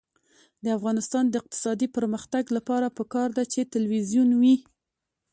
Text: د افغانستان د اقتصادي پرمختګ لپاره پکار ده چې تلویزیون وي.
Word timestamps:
د 0.63 0.65
افغانستان 0.77 1.23
د 1.29 1.33
اقتصادي 1.41 1.87
پرمختګ 1.97 2.43
لپاره 2.57 2.95
پکار 2.97 3.29
ده 3.37 3.43
چې 3.53 3.69
تلویزیون 3.73 4.29
وي. 4.41 4.55